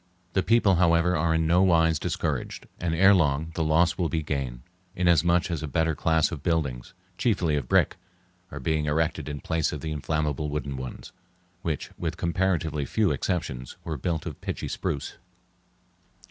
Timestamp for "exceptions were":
13.11-13.95